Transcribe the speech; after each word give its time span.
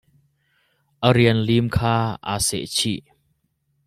A 1.07 1.09
rian 1.15 1.39
lim 1.47 1.65
kha 1.75 1.95
aa 2.31 2.39
sehchih. 2.47 3.03